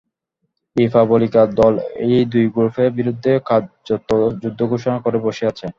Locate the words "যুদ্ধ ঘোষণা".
4.41-4.97